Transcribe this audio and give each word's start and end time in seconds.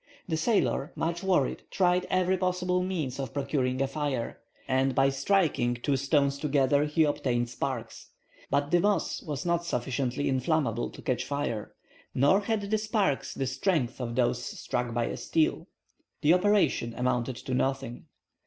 The 0.27 0.35
sailor, 0.35 0.91
much 0.95 1.21
worried, 1.21 1.61
tried 1.69 2.07
every 2.09 2.35
possible 2.35 2.81
means 2.81 3.19
of 3.19 3.35
procuring 3.35 3.83
a 3.83 3.87
fire. 3.87 4.09
He 4.15 4.17
had 4.17 4.25
found 4.25 4.33
some 4.33 4.55
dry 4.55 4.81
moss, 4.81 4.81
and 4.81 4.95
by 4.95 5.09
striking 5.09 5.75
two 5.75 5.95
stones 5.95 6.37
together 6.39 6.85
he 6.85 7.03
obtained 7.03 7.49
sparks; 7.49 8.09
but 8.49 8.71
the 8.71 8.79
moss 8.79 9.21
was 9.21 9.45
not 9.45 9.63
sufficiently 9.63 10.27
inflammable 10.27 10.89
to 10.89 11.03
catch 11.03 11.23
fire, 11.23 11.75
nor 12.15 12.39
had 12.39 12.61
the 12.71 12.79
sparks 12.79 13.35
the 13.35 13.45
strength 13.45 14.01
of 14.01 14.15
those 14.15 14.41
struck 14.43 14.91
by 14.91 15.05
a 15.05 15.17
steel. 15.17 15.67
The 16.23 16.33
operation 16.33 16.95
amounted 16.97 17.35
to 17.35 17.53
nothing. 17.53 18.05